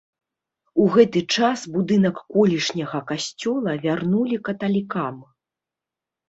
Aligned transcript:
У 0.85 0.85
гэты 0.93 1.19
час 1.35 1.59
будынак 1.75 2.15
колішняга 2.37 3.01
касцёла 3.11 3.77
вярнулі 3.85 4.41
каталікам. 4.49 5.15